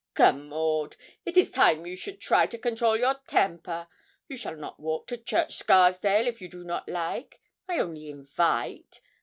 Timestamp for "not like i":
6.63-7.77